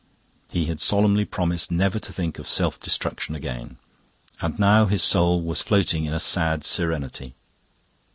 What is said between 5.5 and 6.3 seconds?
floating in a